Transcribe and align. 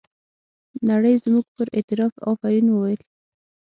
نړۍ 0.89 1.15
زموږ 1.23 1.45
پر 1.55 1.67
اعتراف 1.75 2.13
افرین 2.31 2.65
وویل. 2.69 3.01